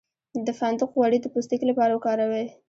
[0.45, 2.47] د فندق غوړي د پوستکي لپاره وکاروئ